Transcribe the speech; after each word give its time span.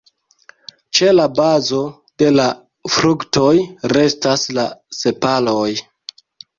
Ĉe 0.99 1.09
la 1.17 1.27
bazo 1.39 1.83
de 2.23 2.31
la 2.39 2.47
fruktoj 2.97 3.53
restas 3.97 4.51
la 4.61 4.69
sepaloj. 5.05 5.71